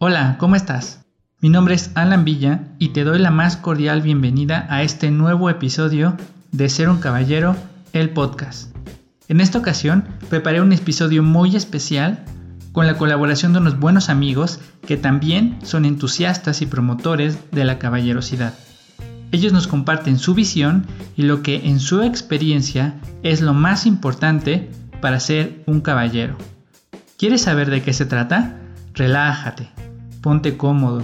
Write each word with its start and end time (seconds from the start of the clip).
Hola, 0.00 0.36
¿cómo 0.38 0.54
estás? 0.54 1.00
Mi 1.40 1.48
nombre 1.48 1.74
es 1.74 1.90
Alan 1.96 2.24
Villa 2.24 2.68
y 2.78 2.90
te 2.90 3.02
doy 3.02 3.18
la 3.18 3.32
más 3.32 3.56
cordial 3.56 4.00
bienvenida 4.00 4.64
a 4.70 4.84
este 4.84 5.10
nuevo 5.10 5.50
episodio 5.50 6.16
de 6.52 6.68
Ser 6.68 6.88
un 6.88 6.98
Caballero, 6.98 7.56
el 7.92 8.10
podcast. 8.10 8.72
En 9.26 9.40
esta 9.40 9.58
ocasión 9.58 10.04
preparé 10.30 10.60
un 10.60 10.72
episodio 10.72 11.24
muy 11.24 11.56
especial 11.56 12.24
con 12.70 12.86
la 12.86 12.96
colaboración 12.96 13.52
de 13.52 13.58
unos 13.58 13.80
buenos 13.80 14.08
amigos 14.08 14.60
que 14.86 14.96
también 14.96 15.58
son 15.64 15.84
entusiastas 15.84 16.62
y 16.62 16.66
promotores 16.66 17.36
de 17.50 17.64
la 17.64 17.80
caballerosidad. 17.80 18.54
Ellos 19.32 19.52
nos 19.52 19.66
comparten 19.66 20.20
su 20.20 20.32
visión 20.32 20.86
y 21.16 21.22
lo 21.22 21.42
que 21.42 21.66
en 21.66 21.80
su 21.80 22.02
experiencia 22.02 22.94
es 23.24 23.40
lo 23.40 23.52
más 23.52 23.84
importante 23.84 24.70
para 25.00 25.18
ser 25.18 25.64
un 25.66 25.80
caballero. 25.80 26.38
¿Quieres 27.18 27.42
saber 27.42 27.68
de 27.68 27.82
qué 27.82 27.92
se 27.92 28.06
trata? 28.06 28.60
Relájate, 28.94 29.70
ponte 30.28 30.58
cómodo, 30.58 31.02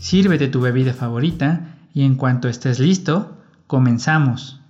sírvete 0.00 0.48
tu 0.48 0.60
bebida 0.60 0.94
favorita 0.94 1.76
y 1.92 2.02
en 2.02 2.16
cuanto 2.16 2.48
estés 2.48 2.80
listo, 2.80 3.36
comenzamos. 3.68 4.60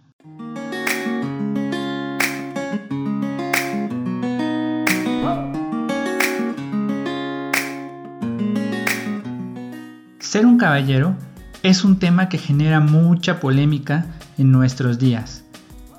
Ser 10.19 10.45
un 10.45 10.59
caballero 10.59 11.17
es 11.63 11.83
un 11.83 11.99
tema 11.99 12.29
que 12.29 12.37
genera 12.37 12.81
mucha 12.81 13.41
polémica 13.41 14.05
en 14.37 14.53
nuestros 14.53 14.99
días. 14.99 15.47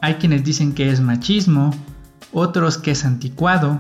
Hay 0.03 0.13
quienes 0.21 0.43
dicen 0.43 0.75
que 0.75 0.91
es 0.91 1.01
machismo, 1.01 1.73
otros 2.31 2.77
que 2.77 2.91
es 2.91 3.03
anticuado, 3.03 3.79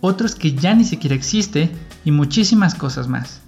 otros 0.00 0.36
que 0.36 0.54
ya 0.54 0.76
ni 0.76 0.84
siquiera 0.84 1.16
existe 1.16 1.72
y 2.04 2.12
muchísimas 2.12 2.76
cosas 2.76 3.08
más. 3.08 3.40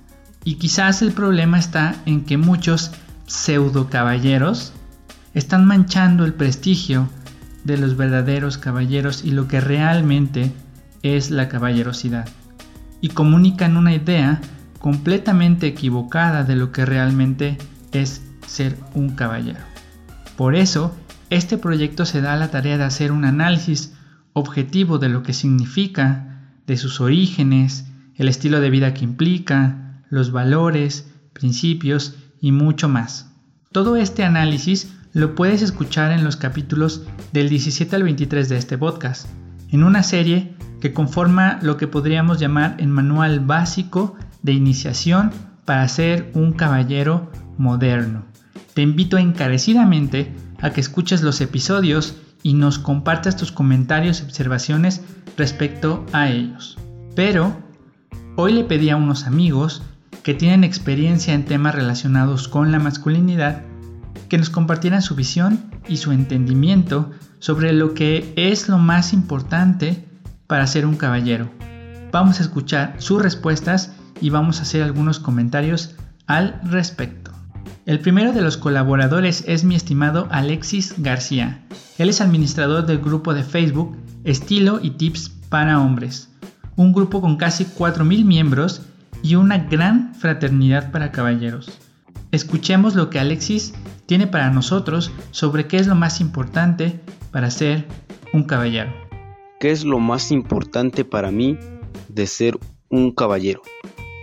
Y 0.47 0.55
quizás 0.55 1.03
el 1.03 1.11
problema 1.11 1.59
está 1.59 1.97
en 2.07 2.25
que 2.25 2.37
muchos 2.37 2.93
pseudo 3.27 3.91
caballeros 3.91 4.73
están 5.35 5.65
manchando 5.65 6.25
el 6.25 6.35
prestigio 6.35 7.09
de 7.65 7.77
los 7.77 7.97
verdaderos 7.97 8.57
caballeros 8.57 9.25
y 9.25 9.33
lo 9.33 9.49
que 9.49 9.61
realmente 9.61 10.53
es 11.03 11.33
la 11.33 11.49
caballerosidad. 11.49 12.29
Y 13.01 13.09
comunican 13.09 13.77
una 13.77 13.93
idea 13.93 14.41
completamente 14.79 15.67
equivocada 15.67 16.45
de 16.45 16.55
lo 16.55 16.71
que 16.71 16.87
realmente 16.87 17.59
es 17.91 18.23
ser 18.47 18.79
un 18.95 19.17
caballero. 19.17 19.59
Por 20.37 20.55
eso, 20.55 20.97
este 21.29 21.59
proyecto 21.59 22.07
se 22.07 22.21
da 22.21 22.37
la 22.37 22.53
tarea 22.53 22.79
de 22.79 22.85
hacer 22.85 23.11
un 23.11 23.25
análisis 23.25 23.95
objetivo 24.33 25.01
de 25.01 25.09
lo 25.09 25.25
que 25.25 25.33
significa, 25.33 26.53
de 26.69 26.77
sus 26.77 27.01
orígenes, 27.01 27.87
el 28.15 28.29
estilo 28.29 28.61
de 28.61 28.71
vida 28.71 28.95
que 28.95 29.03
implica, 29.03 29.86
los 30.11 30.33
valores, 30.33 31.11
principios 31.33 32.17
y 32.41 32.53
mucho 32.53 32.89
más. 32.89 33.33
Todo 33.73 33.97
este 33.97 34.25
análisis 34.25 34.93
lo 35.13 35.35
puedes 35.35 35.63
escuchar 35.63 36.13
en 36.13 36.25
los 36.25 36.37
capítulos 36.37 37.03
del 37.33 37.49
17 37.49 37.97
al 37.97 38.03
23 38.03 38.49
de 38.49 38.59
este 38.59 38.79
podcast, 38.79 39.29
en 39.71 39.83
una 39.83 40.03
serie 40.03 40.55
que 40.81 40.93
conforma 40.93 41.59
lo 41.63 41.77
que 41.77 41.89
podríamos 41.89 42.39
llamar 42.39 42.77
el 42.79 42.89
manual 42.89 43.41
básico 43.41 44.17
de 44.43 44.53
iniciación 44.53 45.31
para 45.65 45.89
ser 45.89 46.31
un 46.35 46.53
caballero 46.53 47.31
moderno. 47.59 48.27
Te 48.75 48.83
invito 48.83 49.19
encarecidamente 49.19 50.35
a 50.61 50.71
que 50.71 50.81
escuches 50.81 51.23
los 51.23 51.41
episodios 51.41 52.17
y 52.43 52.55
nos 52.55 52.79
compartas 52.79 53.37
tus 53.37 53.53
comentarios 53.53 54.21
y 54.21 54.25
observaciones 54.25 55.03
respecto 55.37 56.05
a 56.13 56.29
ellos. 56.29 56.79
Pero 57.15 57.57
hoy 58.37 58.53
le 58.53 58.65
pedí 58.65 58.91
a 58.91 58.97
unos 58.97 59.27
amigos 59.27 59.83
que 60.27 60.35
tienen 60.35 60.65
experiencia 60.65 61.35
en 61.35 61.45
temas 61.45 61.77
relacionados 61.77 62.49
con 62.49 62.73
la 62.73 62.81
masculinidad 62.81 63.63
que 64.29 64.39
nos 64.39 64.51
compartieran 64.51 65.01
su 65.01 65.15
visión 65.15 65.71
y 65.87 65.99
su 65.99 66.11
entendimiento 66.11 67.13
sobre 67.39 67.73
lo 67.73 67.95
que 67.95 68.33
es 68.35 68.69
lo 68.69 68.79
más 68.79 69.13
importante 69.13 70.05
para 70.49 70.67
ser 70.67 70.85
un 70.85 70.97
caballero. 70.97 71.49
Vamos 72.11 72.41
a 72.41 72.43
escuchar 72.43 72.97
sus 72.99 73.23
respuestas 73.23 73.93
y 74.21 74.31
vamos 74.31 74.59
a 74.59 74.63
hacer 74.63 74.83
algunos 74.83 75.21
comentarios 75.21 75.95
al 76.27 76.61
respecto. 76.65 77.31
El 77.85 78.01
primero 78.01 78.33
de 78.33 78.41
los 78.41 78.57
colaboradores 78.57 79.45
es 79.47 79.63
mi 79.63 79.77
estimado 79.77 80.27
Alexis 80.33 80.97
García. 80.99 81.65
Él 81.99 82.09
es 82.09 82.21
administrador 82.21 82.85
del 82.85 82.99
grupo 82.99 83.33
de 83.33 83.45
Facebook 83.45 83.97
Estilo 84.25 84.81
y 84.83 84.91
Tips 84.91 85.29
para 85.51 85.81
Hombres, 85.81 86.31
un 86.75 86.93
grupo 86.93 87.21
con 87.21 87.37
casi 87.37 87.65
4.000 87.65 88.25
miembros 88.25 88.83
y 89.27 89.35
una 89.35 89.59
gran 89.59 90.15
fraternidad 90.15 90.93
para 90.93 91.11
caballeros. 91.11 91.81
Escuchemos 92.31 92.95
lo 92.95 93.11
que 93.11 93.19
Alexis 93.19 93.75
tiene 94.07 94.29
para 94.29 94.51
nosotros 94.51 95.11
sobre 95.33 95.67
qué 95.67 95.79
es 95.79 95.89
lo 95.89 95.97
más 95.97 96.21
importante 96.21 97.01
para 97.33 97.51
ser 97.51 97.89
un 98.33 98.45
caballero. 98.45 98.93
¿Qué 99.59 99.73
es 99.73 99.85
lo 99.85 99.99
más 99.99 100.31
importante 100.31 101.05
para 101.05 101.33
mí 101.33 101.59
de 102.09 102.29
ser 102.29 102.57
un 102.89 103.11
caballero? 103.11 103.63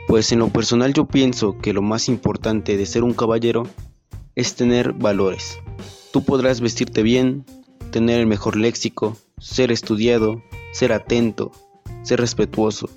Pues 0.08 0.32
en 0.32 0.40
lo 0.40 0.48
personal 0.48 0.94
yo 0.94 1.06
pienso 1.06 1.58
que 1.58 1.74
lo 1.74 1.82
más 1.82 2.08
importante 2.08 2.78
de 2.78 2.86
ser 2.86 3.04
un 3.04 3.14
caballero 3.14 3.64
es 4.36 4.56
tener 4.56 4.94
valores. 4.94 5.60
Tú 6.14 6.24
podrás 6.24 6.62
vestirte 6.62 7.04
bien, 7.04 7.44
tener 7.92 8.22
el 8.22 8.28
mejor 8.28 8.56
léxico, 8.56 9.18
ser 9.38 9.70
estudiado, 9.74 10.42
ser 10.72 10.94
atento, 10.94 11.52
ser 12.04 12.22
respetuoso, 12.22 12.90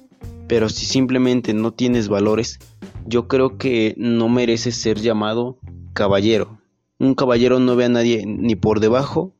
pero 0.49 0.69
si 0.69 0.87
simplemente 0.87 1.55
no 1.55 1.73
tienes 1.73 2.09
valores, 2.09 2.59
yo 3.07 3.29
creo 3.29 3.59
que 3.59 3.95
no 3.97 4.29
mereces 4.29 4.81
ser 4.81 5.01
llamado 5.01 5.59
caballero. 5.93 6.61
Un 6.99 7.15
caballero 7.15 7.59
no 7.59 7.77
ve 7.77 7.87
a 7.87 7.89
nadie 7.89 8.25
ni 8.27 8.57
por 8.57 8.81
debajo 8.81 9.35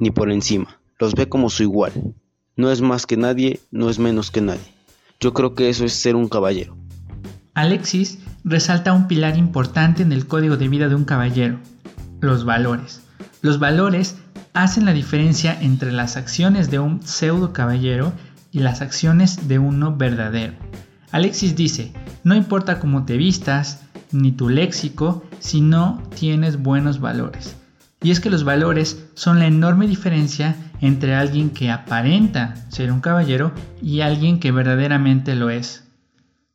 ni 0.00 0.10
por 0.10 0.30
encima, 0.30 0.80
los 0.98 1.14
ve 1.14 1.28
como 1.28 1.50
su 1.50 1.62
igual. 1.62 2.14
No 2.56 2.70
es 2.70 2.80
más 2.80 3.06
que 3.06 3.16
nadie, 3.16 3.60
no 3.70 3.90
es 3.90 3.98
menos 3.98 4.30
que 4.30 4.40
nadie. 4.40 4.72
Yo 5.20 5.32
creo 5.32 5.54
que 5.54 5.68
eso 5.68 5.84
es 5.84 5.92
ser 5.94 6.16
un 6.16 6.28
caballero. 6.28 6.76
Alexis 7.54 8.18
resalta 8.44 8.92
un 8.92 9.08
pilar 9.08 9.36
importante 9.36 10.02
en 10.02 10.12
el 10.12 10.26
código 10.26 10.56
de 10.56 10.68
vida 10.68 10.88
de 10.88 10.94
un 10.94 11.04
caballero, 11.04 11.58
los 12.20 12.44
valores. 12.44 13.02
Los 13.40 13.58
valores 13.58 14.16
hacen 14.54 14.84
la 14.84 14.92
diferencia 14.92 15.58
entre 15.60 15.92
las 15.92 16.16
acciones 16.16 16.70
de 16.70 16.78
un 16.78 17.02
pseudo 17.02 17.52
caballero 17.52 18.12
y 18.52 18.60
las 18.60 18.82
acciones 18.82 19.48
de 19.48 19.58
uno 19.58 19.96
verdadero. 19.96 20.54
Alexis 21.10 21.56
dice, 21.56 21.92
no 22.22 22.36
importa 22.36 22.78
cómo 22.78 23.04
te 23.04 23.16
vistas, 23.16 23.82
ni 24.12 24.30
tu 24.30 24.48
léxico, 24.48 25.24
si 25.40 25.60
no 25.60 26.02
tienes 26.14 26.62
buenos 26.62 27.00
valores. 27.00 27.56
Y 28.02 28.10
es 28.10 28.20
que 28.20 28.30
los 28.30 28.44
valores 28.44 29.06
son 29.14 29.38
la 29.38 29.46
enorme 29.46 29.86
diferencia 29.86 30.56
entre 30.80 31.14
alguien 31.14 31.50
que 31.50 31.70
aparenta 31.70 32.54
ser 32.68 32.92
un 32.92 33.00
caballero 33.00 33.52
y 33.80 34.00
alguien 34.00 34.38
que 34.38 34.52
verdaderamente 34.52 35.34
lo 35.34 35.50
es. 35.50 35.84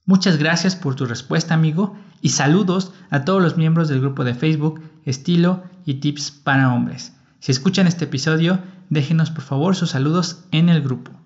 Muchas 0.06 0.38
gracias 0.38 0.76
por 0.76 0.96
tu 0.96 1.06
respuesta, 1.06 1.54
amigo, 1.54 1.98
y 2.22 2.30
saludos 2.30 2.94
a 3.10 3.26
todos 3.26 3.42
los 3.42 3.58
miembros 3.58 3.90
del 3.90 4.02
grupo 4.02 4.24
de 4.24 4.34
Facebook 4.34 4.82
Estilo 5.06 5.64
y 5.86 5.96
Tips 5.96 6.32
para 6.32 6.74
Hombres. 6.74 7.14
Si 7.40 7.52
escuchan 7.52 7.88
este 7.88 8.06
episodio, 8.06 8.60
déjenos 8.90 9.32
por 9.32 9.44
favor 9.44 9.76
sus 9.76 9.92
saludos 9.92 10.46
en 10.52 10.70
el 10.70 10.82
grupo. 10.82 11.17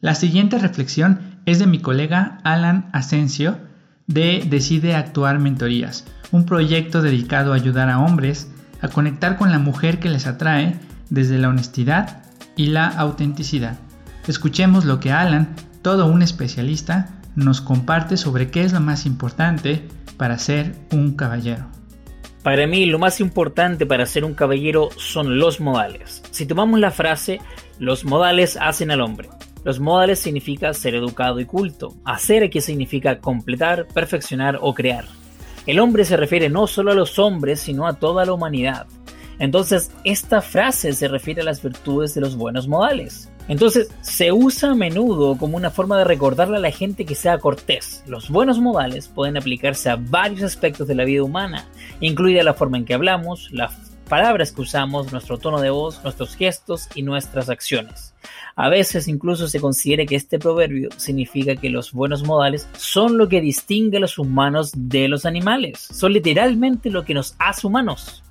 La 0.00 0.14
siguiente 0.14 0.58
reflexión 0.58 1.40
es 1.44 1.58
de 1.58 1.66
mi 1.66 1.80
colega 1.80 2.38
Alan 2.44 2.88
Asensio 2.92 3.58
de 4.06 4.46
Decide 4.48 4.94
Actuar 4.94 5.40
Mentorías, 5.40 6.06
un 6.30 6.46
proyecto 6.46 7.02
dedicado 7.02 7.52
a 7.52 7.56
ayudar 7.56 7.90
a 7.90 7.98
hombres 7.98 8.48
a 8.80 8.86
conectar 8.86 9.36
con 9.36 9.50
la 9.50 9.58
mujer 9.58 9.98
que 9.98 10.08
les 10.08 10.28
atrae 10.28 10.76
desde 11.10 11.38
la 11.38 11.48
honestidad 11.48 12.22
y 12.54 12.66
la 12.66 12.86
autenticidad. 12.86 13.80
Escuchemos 14.28 14.84
lo 14.84 15.00
que 15.00 15.10
Alan, 15.10 15.56
todo 15.82 16.06
un 16.06 16.22
especialista, 16.22 17.08
nos 17.34 17.60
comparte 17.60 18.16
sobre 18.16 18.52
qué 18.52 18.62
es 18.62 18.72
lo 18.72 18.80
más 18.80 19.04
importante 19.04 19.88
para 20.16 20.38
ser 20.38 20.76
un 20.92 21.16
caballero. 21.16 21.66
Para 22.44 22.68
mí 22.68 22.86
lo 22.86 23.00
más 23.00 23.18
importante 23.18 23.84
para 23.84 24.06
ser 24.06 24.24
un 24.24 24.34
caballero 24.34 24.90
son 24.96 25.40
los 25.40 25.58
modales. 25.58 26.22
Si 26.30 26.46
tomamos 26.46 26.78
la 26.78 26.92
frase, 26.92 27.40
los 27.80 28.04
modales 28.04 28.56
hacen 28.60 28.92
al 28.92 29.00
hombre. 29.00 29.28
Los 29.64 29.80
modales 29.80 30.18
significa 30.18 30.72
ser 30.72 30.94
educado 30.94 31.40
y 31.40 31.44
culto. 31.44 31.94
Hacer 32.04 32.44
aquí 32.44 32.60
significa 32.60 33.18
completar, 33.18 33.86
perfeccionar 33.88 34.58
o 34.60 34.74
crear. 34.74 35.04
El 35.66 35.80
hombre 35.80 36.04
se 36.04 36.16
refiere 36.16 36.48
no 36.48 36.66
solo 36.66 36.92
a 36.92 36.94
los 36.94 37.18
hombres, 37.18 37.60
sino 37.60 37.86
a 37.86 37.94
toda 37.94 38.24
la 38.24 38.32
humanidad. 38.32 38.86
Entonces, 39.38 39.92
esta 40.04 40.40
frase 40.40 40.92
se 40.92 41.08
refiere 41.08 41.42
a 41.42 41.44
las 41.44 41.62
virtudes 41.62 42.14
de 42.14 42.20
los 42.20 42.36
buenos 42.36 42.66
modales. 42.66 43.30
Entonces, 43.48 43.90
se 44.02 44.32
usa 44.32 44.72
a 44.72 44.74
menudo 44.74 45.36
como 45.38 45.56
una 45.56 45.70
forma 45.70 45.96
de 45.96 46.04
recordarle 46.04 46.56
a 46.56 46.60
la 46.60 46.70
gente 46.70 47.04
que 47.04 47.14
sea 47.14 47.38
cortés. 47.38 48.02
Los 48.06 48.28
buenos 48.28 48.58
modales 48.60 49.08
pueden 49.08 49.36
aplicarse 49.36 49.88
a 49.90 49.96
varios 49.96 50.42
aspectos 50.42 50.86
de 50.88 50.94
la 50.94 51.04
vida 51.04 51.22
humana, 51.22 51.66
incluida 52.00 52.42
la 52.42 52.54
forma 52.54 52.78
en 52.78 52.84
que 52.84 52.94
hablamos, 52.94 53.50
la 53.52 53.70
palabras 54.08 54.52
que 54.52 54.62
usamos, 54.62 55.12
nuestro 55.12 55.38
tono 55.38 55.60
de 55.60 55.70
voz, 55.70 56.02
nuestros 56.02 56.34
gestos 56.34 56.88
y 56.94 57.02
nuestras 57.02 57.48
acciones. 57.48 58.14
A 58.56 58.68
veces 58.68 59.06
incluso 59.06 59.46
se 59.46 59.60
considera 59.60 60.04
que 60.04 60.16
este 60.16 60.38
proverbio 60.38 60.88
significa 60.96 61.54
que 61.54 61.70
los 61.70 61.92
buenos 61.92 62.24
modales 62.24 62.66
son 62.76 63.16
lo 63.16 63.28
que 63.28 63.40
distingue 63.40 63.98
a 63.98 64.00
los 64.00 64.18
humanos 64.18 64.72
de 64.74 65.08
los 65.08 65.24
animales, 65.26 65.78
son 65.78 66.12
literalmente 66.12 66.90
lo 66.90 67.04
que 67.04 67.14
nos 67.14 67.36
hace 67.38 67.66
humanos. 67.66 68.24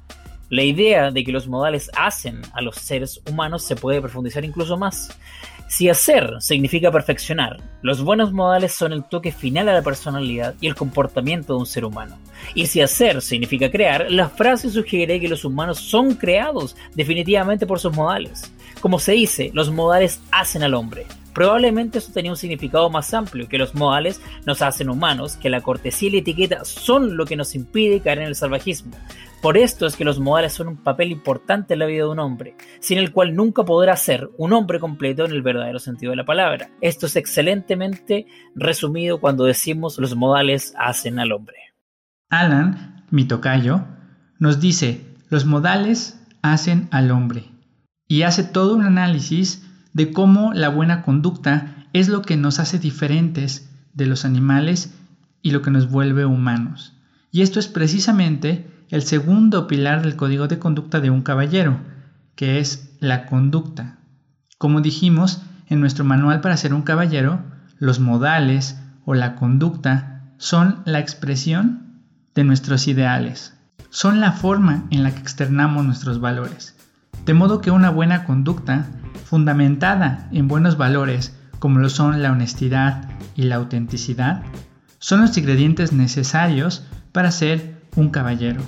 La 0.50 0.64
idea 0.64 1.12
de 1.12 1.24
que 1.24 1.32
los 1.32 1.48
modales 1.48 1.92
hacen 1.98 2.42
a 2.54 2.62
los 2.62 2.76
seres 2.76 3.22
humanos 3.30 3.64
se 3.64 3.76
puede 3.76 4.02
profundizar 4.02 4.46
incluso 4.46 4.78
más. 4.78 5.10
Si 5.68 5.90
hacer 5.90 6.38
significa 6.40 6.90
perfeccionar, 6.92 7.58
los 7.82 8.02
buenos 8.02 8.32
modales 8.32 8.72
son 8.72 8.94
el 8.94 9.04
toque 9.04 9.34
final 9.34 9.68
a 9.68 9.74
la 9.74 9.82
personalidad 9.82 10.56
y 10.62 10.68
el 10.68 10.76
comportamiento 10.76 11.54
de 11.54 11.60
un 11.60 11.66
ser 11.66 11.84
humano. 11.84 12.18
Y 12.56 12.68
si 12.68 12.80
hacer 12.80 13.22
significa 13.22 13.70
crear, 13.70 14.10
la 14.10 14.30
frase 14.30 14.70
sugiere 14.70 15.20
que 15.20 15.28
los 15.28 15.44
humanos 15.44 15.80
son 15.80 16.16
creados 16.16 16.78
definitivamente 16.96 17.68
por 17.68 17.82
sus 17.82 17.94
modales. 17.94 18.54
Como 18.80 18.98
se 18.98 19.12
dice, 19.12 19.52
los 19.54 19.70
modales 19.70 20.22
hacen 20.32 20.64
al 20.64 20.74
hombre. 20.74 21.06
Probablemente 21.38 22.00
eso 22.00 22.12
tenía 22.12 22.32
un 22.32 22.38
significado 22.38 22.90
más 22.90 23.14
amplio, 23.14 23.48
que 23.48 23.60
los 23.60 23.76
modales 23.76 24.20
nos 24.48 24.64
hacen 24.64 24.90
humanos, 24.90 25.38
que 25.38 25.52
la 25.52 25.62
cortesía 25.62 26.10
y 26.10 26.14
la 26.14 26.18
etiqueta 26.18 26.66
son 26.66 27.16
lo 27.16 27.28
que 27.28 27.36
nos 27.36 27.54
impide 27.54 28.00
caer 28.00 28.18
en 28.18 28.30
el 28.30 28.34
salvajismo. 28.34 28.94
Por 29.40 29.56
esto 29.56 29.86
es 29.86 29.96
que 29.96 30.04
los 30.04 30.20
modales 30.20 30.54
son 30.54 30.68
un 30.68 30.78
papel 30.78 31.12
importante 31.12 31.76
en 31.76 31.80
la 31.82 31.86
vida 31.86 32.06
de 32.06 32.10
un 32.10 32.18
hombre, 32.18 32.56
sin 32.80 32.98
el 32.98 33.12
cual 33.12 33.36
nunca 33.36 33.64
podrá 33.64 33.96
ser 33.98 34.32
un 34.40 34.52
hombre 34.52 34.80
completo 34.80 35.26
en 35.26 35.32
el 35.32 35.44
verdadero 35.44 35.78
sentido 35.78 36.10
de 36.10 36.16
la 36.16 36.26
palabra. 36.26 36.72
Esto 36.82 37.06
es 37.06 37.16
excelentemente 37.16 38.26
resumido 38.56 39.20
cuando 39.20 39.44
decimos 39.44 40.00
los 40.00 40.16
modales 40.16 40.74
hacen 40.76 41.20
al 41.20 41.34
hombre. 41.34 41.58
Alan, 42.32 43.06
mi 43.12 43.26
tocayo, 43.26 43.86
nos 44.40 44.60
dice, 44.60 45.06
los 45.30 45.46
modales 45.46 46.20
hacen 46.42 46.88
al 46.90 47.12
hombre, 47.12 47.44
y 48.08 48.24
hace 48.24 48.44
todo 48.44 48.74
un 48.74 48.86
análisis 48.86 49.67
de 49.98 50.14
cómo 50.14 50.54
la 50.54 50.70
buena 50.70 51.02
conducta 51.02 51.88
es 51.92 52.08
lo 52.08 52.22
que 52.22 52.38
nos 52.38 52.60
hace 52.60 52.78
diferentes 52.78 53.68
de 53.96 54.06
los 54.06 54.26
animales 54.26 54.94
y 55.42 55.50
lo 55.50 55.64
que 55.64 55.72
nos 55.72 55.90
vuelve 55.90 56.24
humanos. 56.24 56.94
Y 57.32 57.42
esto 57.42 57.60
es 57.60 57.68
precisamente 57.68 58.70
el 58.92 59.02
segundo 59.02 59.66
pilar 59.66 60.04
del 60.04 60.16
código 60.16 60.48
de 60.48 60.60
conducta 60.60 61.00
de 61.00 61.10
un 61.10 61.24
caballero, 61.24 61.80
que 62.36 62.60
es 62.60 62.96
la 63.00 63.26
conducta. 63.26 63.98
Como 64.60 64.82
dijimos, 64.82 65.42
en 65.66 65.80
nuestro 65.80 66.06
manual 66.06 66.42
para 66.42 66.58
ser 66.58 66.76
un 66.76 66.84
caballero, 66.84 67.42
los 67.80 68.00
modales 68.00 68.80
o 69.04 69.16
la 69.16 69.34
conducta 69.34 70.22
son 70.38 70.84
la 70.86 71.00
expresión 71.00 72.04
de 72.36 72.44
nuestros 72.44 72.88
ideales, 72.88 73.58
son 73.90 74.20
la 74.20 74.32
forma 74.32 74.86
en 74.92 75.02
la 75.02 75.10
que 75.10 75.22
externamos 75.22 75.84
nuestros 75.84 76.22
valores. 76.22 76.76
De 77.26 77.34
modo 77.34 77.62
que 77.62 77.72
una 77.72 77.90
buena 77.90 78.26
conducta, 78.26 78.86
fundamentada 79.28 80.30
en 80.32 80.48
buenos 80.48 80.78
valores 80.78 81.38
como 81.60 81.80
lo 81.80 81.90
son 81.90 82.22
la 82.22 82.32
honestidad 82.32 83.10
y 83.36 83.44
la 83.44 83.56
autenticidad, 83.56 84.44
son 85.00 85.22
los 85.22 85.38
ingredientes 85.38 85.92
necesarios 85.92 86.86
para 87.12 87.32
ser 87.32 87.82
un 87.96 88.10
caballero. 88.10 88.62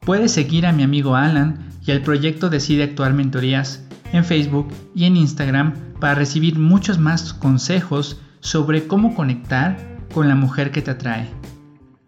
Puedes 0.00 0.32
seguir 0.32 0.66
a 0.66 0.72
mi 0.72 0.82
amigo 0.82 1.14
Alan 1.14 1.68
y 1.86 1.92
al 1.92 2.02
proyecto 2.02 2.50
Decide 2.50 2.84
Actuar 2.84 3.12
Mentorías 3.12 3.84
en 4.12 4.24
Facebook 4.24 4.68
y 4.94 5.04
en 5.04 5.16
Instagram 5.16 5.74
para 6.00 6.14
recibir 6.14 6.58
muchos 6.58 6.98
más 6.98 7.32
consejos 7.32 8.20
sobre 8.40 8.86
cómo 8.86 9.14
conectar 9.14 9.98
con 10.12 10.28
la 10.28 10.34
mujer 10.34 10.72
que 10.72 10.82
te 10.82 10.90
atrae. 10.90 11.30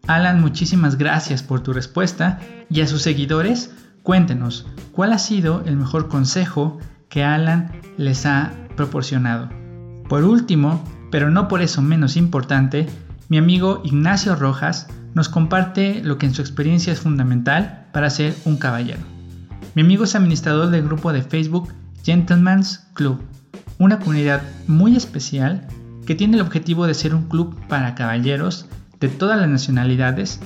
Alan, 0.06 0.40
muchísimas 0.40 0.98
gracias 0.98 1.42
por 1.42 1.62
tu 1.62 1.72
respuesta 1.72 2.40
y 2.68 2.80
a 2.80 2.86
sus 2.86 3.02
seguidores, 3.02 3.72
cuéntenos 4.02 4.66
cuál 4.92 5.12
ha 5.12 5.18
sido 5.18 5.62
el 5.64 5.76
mejor 5.76 6.08
consejo 6.08 6.78
que 7.14 7.22
Alan 7.22 7.70
les 7.96 8.26
ha 8.26 8.52
proporcionado. 8.74 9.48
Por 10.08 10.24
último, 10.24 10.82
pero 11.12 11.30
no 11.30 11.46
por 11.46 11.62
eso 11.62 11.80
menos 11.80 12.16
importante, 12.16 12.88
mi 13.28 13.38
amigo 13.38 13.82
Ignacio 13.84 14.34
Rojas 14.34 14.88
nos 15.14 15.28
comparte 15.28 16.02
lo 16.02 16.18
que 16.18 16.26
en 16.26 16.34
su 16.34 16.42
experiencia 16.42 16.92
es 16.92 16.98
fundamental 16.98 17.86
para 17.92 18.10
ser 18.10 18.34
un 18.44 18.56
caballero. 18.56 18.98
Mi 19.76 19.82
amigo 19.82 20.02
es 20.02 20.16
administrador 20.16 20.70
del 20.70 20.82
grupo 20.82 21.12
de 21.12 21.22
Facebook 21.22 21.72
Gentleman's 22.02 22.84
Club, 22.94 23.22
una 23.78 24.00
comunidad 24.00 24.42
muy 24.66 24.96
especial 24.96 25.68
que 26.06 26.16
tiene 26.16 26.34
el 26.34 26.42
objetivo 26.42 26.88
de 26.88 26.94
ser 26.94 27.14
un 27.14 27.28
club 27.28 27.56
para 27.68 27.94
caballeros 27.94 28.66
de 28.98 29.08
todas 29.08 29.38
las 29.38 29.48
nacionalidades, 29.48 30.40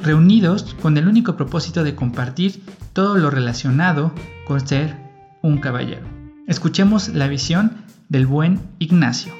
reunidos 0.00 0.74
con 0.82 0.96
el 0.96 1.06
único 1.06 1.36
propósito 1.36 1.84
de 1.84 1.94
compartir 1.94 2.60
todo 2.92 3.16
lo 3.18 3.30
relacionado 3.30 4.12
con 4.48 4.66
ser 4.66 5.07
un 5.48 5.58
caballero. 5.58 6.06
Escuchemos 6.46 7.08
la 7.08 7.26
visión 7.26 7.84
del 8.08 8.26
buen 8.26 8.60
Ignacio. 8.78 9.32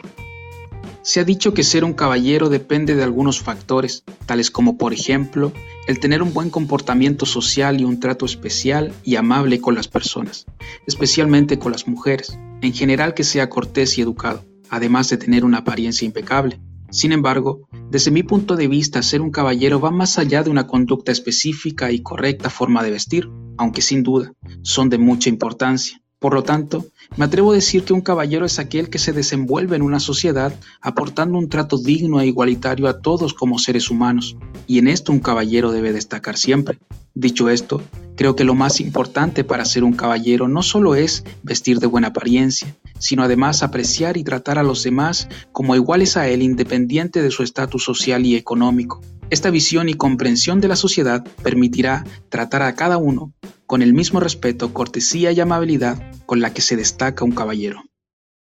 Se 1.02 1.20
ha 1.20 1.24
dicho 1.24 1.54
que 1.54 1.62
ser 1.62 1.84
un 1.84 1.92
caballero 1.92 2.48
depende 2.48 2.94
de 2.94 3.02
algunos 3.02 3.40
factores, 3.40 4.04
tales 4.26 4.50
como 4.50 4.76
por 4.76 4.92
ejemplo 4.92 5.52
el 5.86 6.00
tener 6.00 6.22
un 6.22 6.34
buen 6.34 6.50
comportamiento 6.50 7.24
social 7.24 7.80
y 7.80 7.84
un 7.84 8.00
trato 8.00 8.26
especial 8.26 8.92
y 9.04 9.16
amable 9.16 9.60
con 9.60 9.74
las 9.74 9.88
personas, 9.88 10.46
especialmente 10.86 11.58
con 11.58 11.72
las 11.72 11.86
mujeres, 11.86 12.38
en 12.60 12.74
general 12.74 13.14
que 13.14 13.24
sea 13.24 13.48
cortés 13.48 13.96
y 13.96 14.02
educado, 14.02 14.44
además 14.68 15.08
de 15.08 15.16
tener 15.16 15.44
una 15.44 15.58
apariencia 15.58 16.04
impecable. 16.04 16.60
Sin 16.90 17.12
embargo, 17.12 17.67
desde 17.90 18.10
mi 18.10 18.22
punto 18.22 18.56
de 18.56 18.68
vista, 18.68 19.02
ser 19.02 19.22
un 19.22 19.30
caballero 19.30 19.80
va 19.80 19.90
más 19.90 20.18
allá 20.18 20.42
de 20.42 20.50
una 20.50 20.66
conducta 20.66 21.10
específica 21.10 21.90
y 21.90 22.02
correcta 22.02 22.50
forma 22.50 22.82
de 22.82 22.90
vestir, 22.90 23.30
aunque 23.56 23.80
sin 23.80 24.02
duda 24.02 24.32
son 24.62 24.90
de 24.90 24.98
mucha 24.98 25.30
importancia. 25.30 26.00
Por 26.18 26.34
lo 26.34 26.42
tanto, 26.42 26.84
me 27.16 27.24
atrevo 27.24 27.52
a 27.52 27.54
decir 27.54 27.84
que 27.84 27.92
un 27.92 28.00
caballero 28.00 28.44
es 28.44 28.58
aquel 28.58 28.90
que 28.90 28.98
se 28.98 29.12
desenvuelve 29.12 29.76
en 29.76 29.82
una 29.82 30.00
sociedad 30.00 30.52
aportando 30.80 31.38
un 31.38 31.48
trato 31.48 31.78
digno 31.78 32.20
e 32.20 32.26
igualitario 32.26 32.88
a 32.88 33.00
todos 33.00 33.34
como 33.34 33.58
seres 33.60 33.88
humanos, 33.88 34.36
y 34.66 34.78
en 34.78 34.88
esto 34.88 35.12
un 35.12 35.20
caballero 35.20 35.70
debe 35.70 35.92
destacar 35.92 36.36
siempre. 36.36 36.78
Dicho 37.14 37.48
esto, 37.48 37.82
creo 38.16 38.34
que 38.34 38.42
lo 38.42 38.54
más 38.54 38.80
importante 38.80 39.44
para 39.44 39.64
ser 39.64 39.84
un 39.84 39.92
caballero 39.92 40.48
no 40.48 40.62
solo 40.62 40.96
es 40.96 41.24
vestir 41.44 41.78
de 41.78 41.86
buena 41.86 42.08
apariencia, 42.08 42.76
sino 42.98 43.22
además 43.22 43.62
apreciar 43.62 44.16
y 44.16 44.24
tratar 44.24 44.58
a 44.58 44.64
los 44.64 44.82
demás 44.82 45.28
como 45.52 45.76
iguales 45.76 46.16
a 46.16 46.28
él 46.28 46.42
independiente 46.42 47.22
de 47.22 47.30
su 47.30 47.44
estatus 47.44 47.84
social 47.84 48.26
y 48.26 48.34
económico. 48.34 49.00
Esta 49.30 49.50
visión 49.50 49.90
y 49.90 49.94
comprensión 49.94 50.62
de 50.62 50.68
la 50.68 50.76
sociedad 50.76 51.22
permitirá 51.42 52.04
tratar 52.30 52.62
a 52.62 52.74
cada 52.74 52.96
uno 52.96 53.34
con 53.66 53.82
el 53.82 53.92
mismo 53.92 54.20
respeto, 54.20 54.72
cortesía 54.72 55.32
y 55.32 55.40
amabilidad 55.40 56.02
con 56.24 56.40
la 56.40 56.54
que 56.54 56.62
se 56.62 56.76
destaca 56.76 57.26
un 57.26 57.32
caballero. 57.32 57.82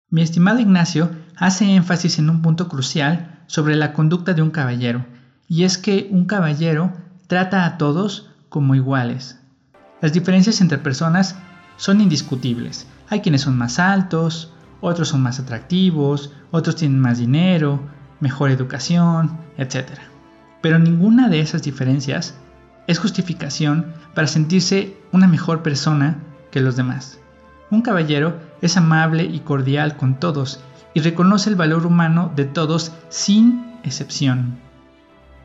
Mi 0.08 0.22
estimado 0.22 0.60
Ignacio 0.60 1.10
hace 1.36 1.66
énfasis 1.74 2.18
en 2.18 2.30
un 2.30 2.40
punto 2.40 2.68
crucial 2.68 3.44
sobre 3.48 3.76
la 3.76 3.92
conducta 3.92 4.32
de 4.32 4.40
un 4.40 4.50
caballero, 4.50 5.04
y 5.46 5.64
es 5.64 5.76
que 5.76 6.08
un 6.10 6.24
caballero 6.24 6.94
trata 7.26 7.66
a 7.66 7.76
todos 7.76 8.30
como 8.48 8.74
iguales. 8.74 9.38
Las 10.00 10.14
diferencias 10.14 10.62
entre 10.62 10.78
personas 10.78 11.36
son 11.76 12.00
indiscutibles. 12.00 12.86
Hay 13.10 13.20
quienes 13.20 13.42
son 13.42 13.58
más 13.58 13.78
altos, 13.78 14.54
otros 14.80 15.08
son 15.08 15.22
más 15.22 15.38
atractivos, 15.38 16.32
otros 16.50 16.76
tienen 16.76 16.98
más 16.98 17.18
dinero, 17.18 17.80
mejor 18.20 18.50
educación, 18.50 19.38
etc. 19.58 20.11
Pero 20.62 20.78
ninguna 20.78 21.28
de 21.28 21.40
esas 21.40 21.62
diferencias 21.62 22.34
es 22.86 22.98
justificación 22.98 23.92
para 24.14 24.26
sentirse 24.26 24.96
una 25.12 25.26
mejor 25.26 25.62
persona 25.62 26.18
que 26.50 26.60
los 26.60 26.76
demás. 26.76 27.18
Un 27.70 27.82
caballero 27.82 28.38
es 28.60 28.76
amable 28.76 29.24
y 29.24 29.40
cordial 29.40 29.96
con 29.96 30.18
todos 30.18 30.60
y 30.94 31.00
reconoce 31.00 31.50
el 31.50 31.56
valor 31.56 31.86
humano 31.86 32.32
de 32.34 32.44
todos 32.44 32.92
sin 33.08 33.64
excepción. 33.82 34.58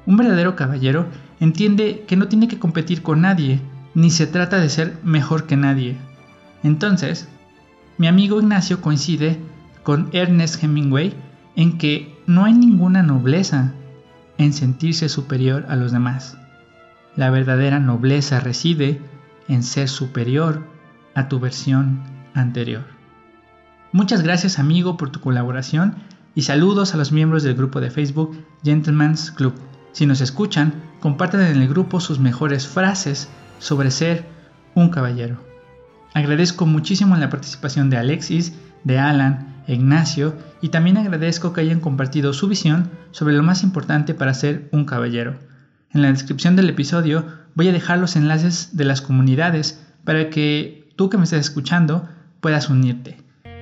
Un 0.06 0.18
verdadero 0.18 0.56
caballero 0.56 1.08
entiende 1.40 2.06
que 2.08 2.16
no 2.16 2.28
tiene 2.28 2.48
que 2.48 2.60
competir 2.60 3.02
con 3.02 3.22
nadie, 3.22 3.62
ni 3.94 4.10
se 4.10 4.28
trata 4.28 4.60
de 4.60 4.70
ser 4.70 4.98
mejor 5.04 5.46
que 5.46 5.58
nadie. 5.58 5.98
Entonces, 6.64 7.28
mi 7.98 8.08
amigo 8.08 8.40
Ignacio 8.40 8.82
coincide 8.82 9.40
con 9.84 10.10
Ernest 10.12 10.64
Hemingway 10.64 11.14
en 11.56 11.78
que 11.78 12.16
no 12.28 12.46
hay 12.46 12.54
ninguna 12.54 13.04
nobleza 13.04 13.74
en 14.38 14.53
sentirse 14.53 15.10
superior 15.10 15.65
a 15.70 15.75
los 15.75 15.91
demás. 15.91 16.38
La 17.15 17.29
verdadera 17.29 17.79
nobleza 17.79 18.39
reside 18.39 19.01
en 19.48 19.63
ser 19.63 19.89
superior 19.89 20.63
a 21.15 21.27
tu 21.27 21.39
versión 21.39 22.01
anterior. 22.34 22.84
Muchas 23.91 24.22
gracias 24.22 24.60
amigo 24.60 24.98
por 24.98 25.10
tu 25.10 25.20
colaboración 25.20 25.96
y 26.36 26.44
saludos 26.44 26.94
a 26.94 26.98
los 26.98 27.12
miembros 27.12 27.41
del 27.41 27.56
grupo 27.56 27.82
de 27.82 27.89
Facebook 27.89 28.38
Gentleman's 28.63 29.32
Club. 29.32 29.56
Si 29.91 30.06
nos 30.06 30.22
escuchan, 30.22 30.74
compartan 31.00 31.41
en 31.41 31.62
el 31.62 31.67
grupo 31.67 32.00
sus 32.00 32.20
mejores 32.20 32.67
frases 32.67 33.29
sobre 33.58 33.89
ser 33.89 34.27
un 34.75 34.89
caballero. 34.89 35.39
Agradezco 36.13 36.65
muchísimo 36.67 37.15
la 37.17 37.29
participación 37.29 37.89
de 37.89 37.98
Alexis, 37.98 38.53
de 38.84 39.00
Alan, 39.00 39.63
Ignacio 39.67 40.36
y 40.62 40.70
también 40.70 40.98
agradezco 40.98 41.54
que 41.54 41.62
hayan 41.62 41.80
compartido 41.80 42.34
su 42.34 42.48
visión 42.48 42.90
sobre 43.12 43.36
lo 43.36 43.44
más 43.44 43.64
importante 43.64 44.14
para 44.14 44.34
ser 44.34 44.70
un 44.72 44.86
caballero. 44.86 45.36
En 45.92 46.02
la 46.02 46.12
descripción 46.12 46.56
del 46.56 46.70
episodio 46.70 47.26
voy 47.56 47.70
a 47.70 47.74
dejar 47.74 48.00
los 48.00 48.16
enlaces 48.16 48.76
de 48.76 48.86
las 48.86 49.02
comunidades 49.02 49.84
para 50.04 50.30
que 50.30 50.90
tú 50.96 51.10
que 51.10 51.18
me 51.18 51.24
estés 51.24 51.42
escuchando 51.42 52.08
puedas 52.40 52.70
unirte. 52.70 53.18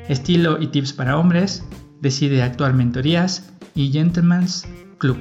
Estilo 0.08 0.62
y 0.62 0.68
tips 0.68 0.94
para 0.94 1.18
hombres, 1.18 1.64
decide 2.02 2.44
actuar 2.44 2.74
mentorías 2.74 3.52
y 3.74 3.92
Gentleman's 3.92 4.68
Club. 4.98 5.18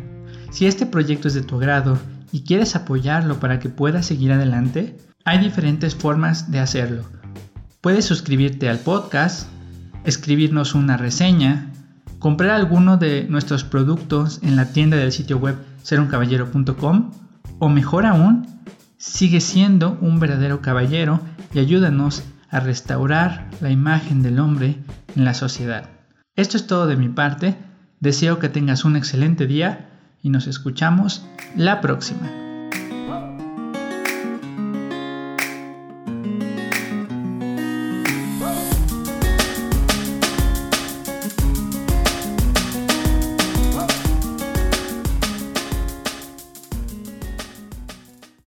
si 0.52 0.66
este 0.66 0.86
proyecto 0.86 1.28
es 1.28 1.34
de 1.34 1.42
tu 1.42 1.56
agrado 1.56 1.98
y 2.32 2.44
quieres 2.44 2.76
apoyarlo 2.76 3.40
para 3.40 3.60
que 3.60 3.70
pueda 3.70 4.04
seguir 4.04 4.32
adelante, 4.32 4.98
hay 5.24 5.40
diferentes 5.40 5.96
formas 5.96 6.52
de 6.52 6.60
hacerlo. 6.60 7.04
Puedes 7.82 8.06
suscribirte 8.06 8.70
al 8.70 8.80
podcast, 8.80 9.48
escribirnos 10.04 10.76
una 10.76 10.98
reseña, 10.98 11.72
comprar 12.20 12.52
alguno 12.52 12.98
de 12.98 13.26
nuestros 13.30 13.64
productos 13.64 14.40
en 14.44 14.56
la 14.56 14.66
tienda 14.72 14.98
del 14.98 15.12
sitio 15.12 15.38
web 15.38 15.56
seruncaballero.com 15.84 17.12
o 17.60 17.70
mejor 17.70 18.06
aún, 18.06 18.48
sigue 18.98 19.40
siendo 19.40 19.98
un 20.02 20.20
verdadero 20.20 20.62
caballero 20.62 21.22
y 21.54 21.60
ayúdanos 21.60 22.24
a 22.50 22.60
restaurar 22.60 23.50
la 23.62 23.70
imagen 23.70 24.24
del 24.24 24.40
hombre 24.40 24.80
en 25.16 25.26
la 25.26 25.34
sociedad. 25.34 25.90
Esto 26.36 26.58
es 26.58 26.68
todo 26.68 26.88
de 26.88 26.98
mi 26.98 27.10
parte, 27.10 27.56
deseo 28.00 28.40
que 28.40 28.50
tengas 28.50 28.86
un 28.86 28.96
excelente 28.96 29.48
día 29.48 29.90
y 30.22 30.30
nos 30.30 30.48
escuchamos 30.48 31.26
la 31.56 31.82
próxima. 31.82 32.45